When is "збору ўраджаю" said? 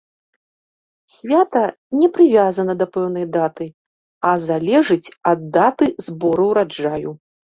6.09-7.11